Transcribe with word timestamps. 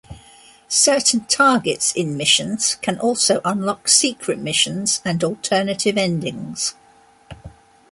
Certain 0.67 1.25
targets 1.25 1.91
in 1.95 2.17
missions 2.17 2.73
can 2.81 2.97
also 2.99 3.39
unlock 3.45 3.87
secret 3.87 4.39
missions 4.39 4.99
and 5.05 5.23
alternative 5.23 5.95
endings. 5.95 6.73